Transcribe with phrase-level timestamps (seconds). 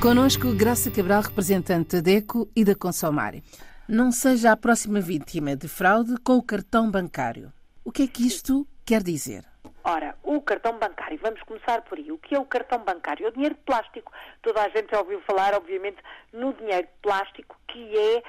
[0.00, 3.34] Conosco, Graça Cabral, representante da DECO e da Consomar.
[3.86, 7.52] Não seja a próxima vítima de fraude com o cartão bancário.
[7.84, 9.44] O que é que isto quer dizer?
[9.84, 12.10] Ora, o cartão bancário, vamos começar por aí.
[12.10, 13.26] O que é o cartão bancário?
[13.26, 14.10] É o dinheiro de plástico.
[14.40, 15.98] Toda a gente já ouviu falar, obviamente,
[16.32, 18.22] no dinheiro de plástico, que é,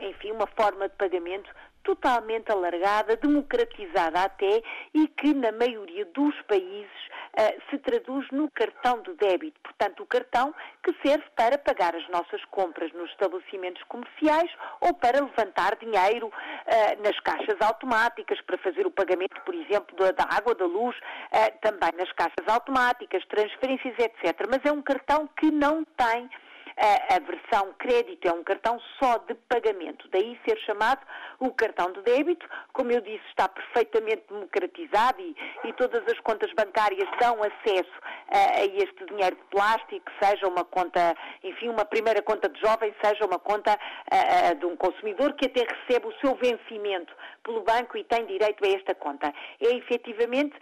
[0.00, 1.50] enfim, uma forma de pagamento
[1.86, 4.60] totalmente alargada, democratizada até,
[4.92, 6.90] e que na maioria dos países
[7.38, 9.60] uh, se traduz no cartão de débito.
[9.62, 15.24] Portanto, o cartão que serve para pagar as nossas compras nos estabelecimentos comerciais ou para
[15.24, 20.66] levantar dinheiro uh, nas caixas automáticas, para fazer o pagamento, por exemplo, da, água, da
[20.66, 24.44] luz, uh, também nas caixas automáticas, transferências, etc.
[24.50, 26.28] Mas é um cartão que não tem
[26.76, 31.00] a, a versão crédito é um cartão só de pagamento, daí ser chamado
[31.38, 32.46] o cartão de débito.
[32.72, 37.92] Como eu disse, está perfeitamente democratizado e, e todas as contas bancárias dão acesso
[38.28, 42.94] a, a este dinheiro de plástico, seja uma conta, enfim, uma primeira conta de jovem,
[43.02, 43.78] seja uma conta
[44.10, 48.64] a, de um consumidor que até recebe o seu vencimento pelo banco e tem direito
[48.64, 49.32] a esta conta.
[49.60, 50.54] É efetivamente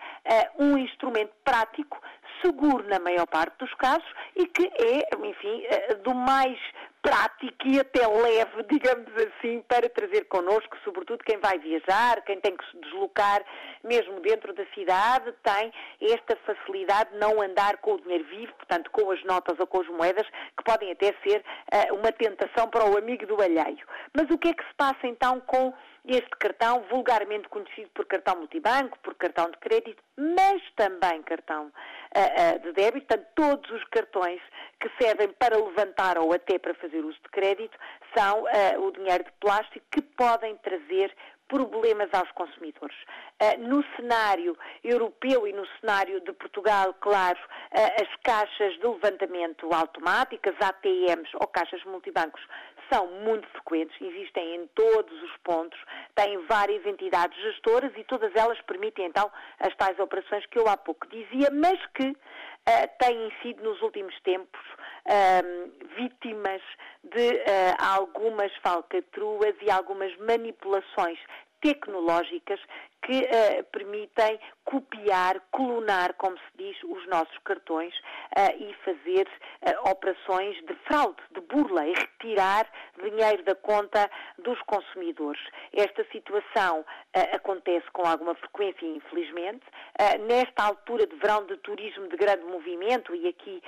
[0.58, 2.00] um instrumento prático
[2.42, 6.58] seguro na maior parte dos casos e que é, enfim, eh, do mais
[7.04, 12.56] prático e até leve, digamos assim, para trazer connosco, sobretudo quem vai viajar, quem tem
[12.56, 13.44] que se deslocar
[13.84, 18.90] mesmo dentro da cidade, tem esta facilidade de não andar com o dinheiro vivo, portanto,
[18.90, 22.86] com as notas ou com as moedas, que podem até ser uh, uma tentação para
[22.86, 23.86] o amigo do alheio.
[24.14, 25.74] Mas o que é que se passa então com
[26.06, 31.70] este cartão, vulgarmente conhecido por cartão multibanco, por cartão de crédito, mas também cartão uh,
[31.70, 34.40] uh, de débito, portanto, todos os cartões
[34.80, 37.76] que servem para levantar ou até para fazer uso de crédito
[38.16, 41.14] são uh, o dinheiro de plástico que podem trazer
[41.48, 42.96] problemas aos consumidores.
[43.42, 49.72] Uh, no cenário europeu e no cenário de Portugal, claro, uh, as caixas de levantamento
[49.72, 52.42] automáticas, ATMs ou caixas multibancos,
[52.92, 55.78] são muito frequentes, existem em todos os pontos,
[56.14, 60.76] têm várias entidades gestoras e todas elas permitem então as tais operações que eu há
[60.76, 62.14] pouco dizia, mas que
[62.98, 64.60] têm sido nos últimos tempos
[65.96, 66.62] vítimas
[67.02, 71.18] de uh, algumas falcatruas e algumas manipulações
[71.64, 72.60] tecnológicas
[73.04, 77.94] que uh, permitem copiar, clonar, como se diz, os nossos cartões
[78.36, 82.66] uh, e fazer uh, operações de fraude, de burla e retirar
[83.02, 85.40] dinheiro da conta dos consumidores.
[85.72, 86.84] Esta situação
[87.32, 89.64] acontece com alguma frequência, infelizmente.
[90.26, 93.62] nesta altura de verão de turismo de grande movimento, e aqui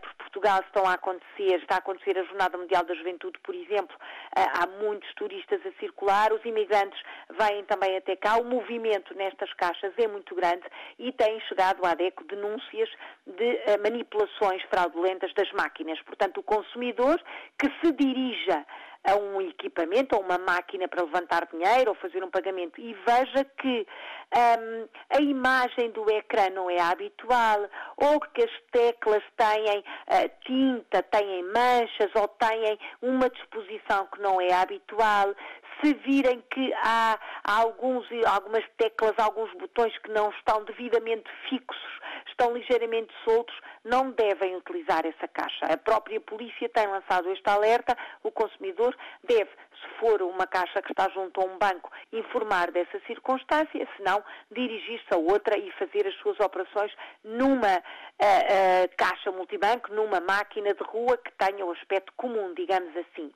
[0.00, 3.96] por Portugal estão a acontecer, está a acontecer a Jornada Mundial da Juventude, por exemplo,
[4.36, 7.00] há muitos turistas a circular, os imigrantes
[7.42, 10.62] vêm também até cá, o movimento nestas caixas é muito grande
[10.98, 12.88] e têm chegado à DECO denúncias
[13.26, 16.00] de uh, manipulações fraudulentas das máquinas.
[16.02, 17.20] Portanto, o consumidor
[17.58, 18.64] que se dirija
[19.04, 22.80] a um equipamento, ou uma máquina para levantar dinheiro ou fazer um pagamento.
[22.80, 23.86] E veja que
[24.34, 31.02] um, a imagem do ecrã não é habitual, ou que as teclas têm uh, tinta,
[31.02, 35.34] têm manchas ou têm uma disposição que não é habitual,
[35.82, 42.00] se virem que há, há alguns, algumas teclas, alguns botões que não estão devidamente fixos,
[42.28, 45.66] estão ligeiramente soltos, não devem utilizar essa caixa.
[45.66, 48.91] A própria polícia tem lançado este alerta, o consumidor
[49.24, 54.02] deve, se for uma caixa que está junto a um banco, informar dessa circunstância, se
[54.02, 56.92] não, dirigir-se a outra e fazer as suas operações
[57.24, 62.96] numa uh, uh, caixa multibanco, numa máquina de rua que tenha o aspecto comum, digamos
[62.96, 63.32] assim.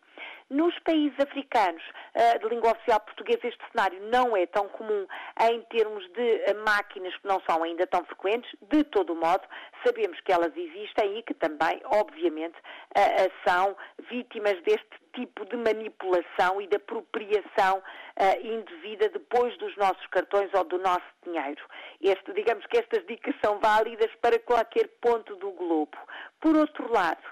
[0.49, 1.83] Nos países africanos
[2.41, 5.07] de língua oficial portuguesa, este cenário não é tão comum
[5.51, 8.51] em termos de uh, máquinas que não são ainda tão frequentes.
[8.63, 9.43] De todo modo,
[9.85, 12.57] sabemos que elas existem e que também, obviamente,
[13.47, 13.77] são
[14.09, 20.65] vítimas deste tipo de manipulação e de apropriação uh, indevida depois dos nossos cartões ou
[20.65, 21.63] do nosso dinheiro.
[22.01, 25.97] Este, digamos que estas dicas são válidas para qualquer ponto do globo.
[26.41, 27.23] Por outro lado,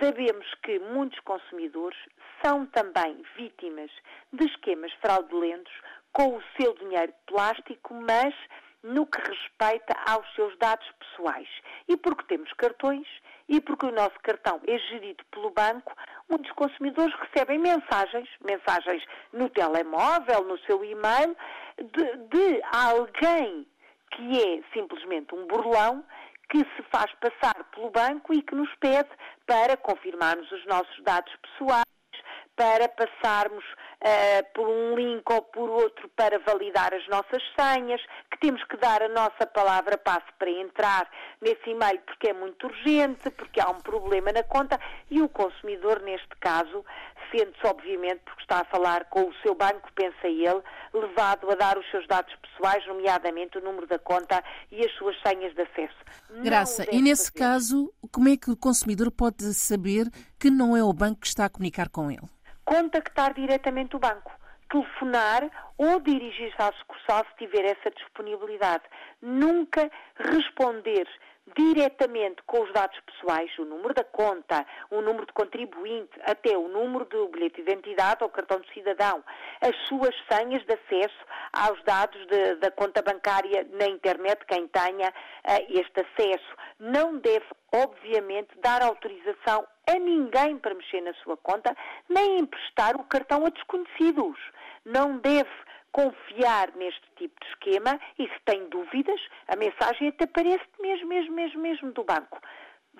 [0.00, 1.98] sabemos que muitos consumidores
[2.44, 3.90] são também vítimas
[4.32, 5.72] de esquemas fraudulentos
[6.12, 8.34] com o seu dinheiro plástico, mas
[8.82, 11.48] no que respeita aos seus dados pessoais.
[11.88, 13.06] E porque temos cartões
[13.48, 15.94] e porque o nosso cartão é gerido pelo banco,
[16.28, 19.02] muitos consumidores recebem mensagens, mensagens
[19.32, 21.36] no telemóvel, no seu e-mail,
[21.78, 23.66] de, de alguém
[24.10, 26.04] que é simplesmente um burlão
[26.48, 29.10] que se faz passar pelo banco e que nos pede
[29.46, 31.84] para confirmarmos os nossos dados pessoais
[32.58, 38.40] para passarmos uh, por um link ou por outro para validar as nossas senhas, que
[38.40, 41.08] temos que dar a nossa palavra passe para entrar
[41.40, 44.78] nesse e-mail porque é muito urgente, porque há um problema na conta
[45.08, 46.84] e o consumidor, neste caso,
[47.30, 50.62] sente-se, obviamente, porque está a falar com o seu banco, pensa ele,
[50.92, 55.16] levado a dar os seus dados pessoais, nomeadamente o número da conta e as suas
[55.22, 55.96] senhas de acesso.
[56.42, 57.38] Graça, e nesse fazer.
[57.38, 61.44] caso, como é que o consumidor pode saber que não é o banco que está
[61.46, 62.28] a comunicar com ele?
[62.64, 64.38] Contactar diretamente o banco
[64.70, 68.84] telefonar ou dirigir-se à sucursal se tiver essa disponibilidade.
[69.20, 71.08] Nunca responder
[71.56, 76.68] diretamente com os dados pessoais, o número da conta, o número de contribuinte, até o
[76.68, 79.22] número do bilhete de identidade ou cartão de cidadão,
[79.60, 85.08] as suas senhas de acesso aos dados de, da conta bancária na internet, quem tenha
[85.08, 86.56] uh, este acesso.
[86.78, 91.74] Não deve, obviamente, dar autorização a ninguém para mexer na sua conta,
[92.08, 94.38] nem emprestar o cartão a desconhecidos.
[94.84, 95.50] Não deve
[95.98, 101.34] confiar neste tipo de esquema e se tem dúvidas, a mensagem até aparece mesmo, mesmo,
[101.34, 102.38] mesmo, mesmo do banco.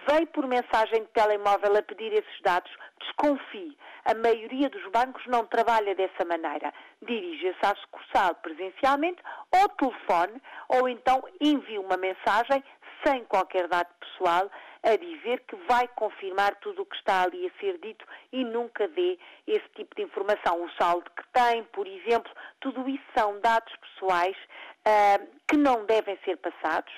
[0.09, 3.77] Veio por mensagem de telemóvel a pedir esses dados, desconfie.
[4.05, 6.73] A maioria dos bancos não trabalha dessa maneira.
[7.03, 9.23] Dirija-se à sucursal presencialmente
[9.55, 12.65] ou telefone ou então envie uma mensagem
[13.05, 14.51] sem qualquer dado pessoal
[14.83, 18.87] a dizer que vai confirmar tudo o que está ali a ser dito e nunca
[18.89, 20.63] dê esse tipo de informação.
[20.63, 22.31] O saldo que tem, por exemplo,
[22.61, 26.93] tudo isso são dados pessoais uh, que não devem ser passados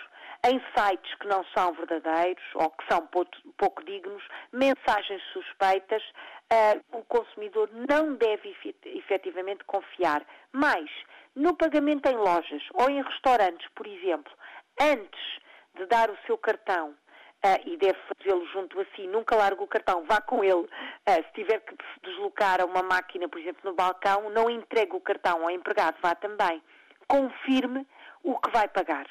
[0.47, 6.02] em sites que não são verdadeiros ou que são pouco, pouco dignos, mensagens suspeitas,
[6.52, 10.25] uh, o consumidor não deve efetivamente confiar.
[10.52, 10.91] Mais,
[11.35, 14.32] no pagamento em lojas ou em restaurantes, por exemplo,
[14.81, 15.41] antes
[15.75, 16.95] de dar o seu cartão
[17.43, 20.53] Uh, e deve fazê-lo junto a si, nunca largue o cartão, vá com ele.
[20.57, 20.69] Uh,
[21.09, 25.01] se tiver que se deslocar a uma máquina, por exemplo, no balcão, não entregue o
[25.01, 26.63] cartão ao empregado, vá também.
[27.09, 27.87] Confirme
[28.23, 29.07] o que vai pagar,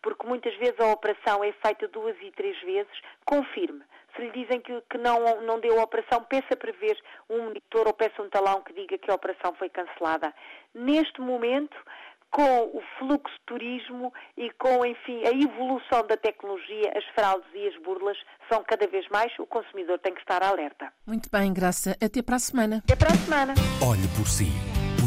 [0.00, 3.02] porque muitas vezes a operação é feita duas e três vezes.
[3.26, 3.82] Confirme.
[4.16, 7.86] Se lhe dizem que, que não, não deu a operação, peça para ver um monitor
[7.86, 10.32] ou peça um talão que diga que a operação foi cancelada.
[10.74, 11.76] Neste momento,
[12.34, 17.68] com o fluxo de turismo e com, enfim, a evolução da tecnologia, as fraudes e
[17.68, 18.18] as burlas
[18.50, 20.92] são cada vez mais, o consumidor tem que estar alerta.
[21.06, 21.96] Muito bem, Graça.
[22.02, 22.78] Até para a semana.
[22.78, 23.54] Até para a semana.
[23.80, 24.73] Olhe por si.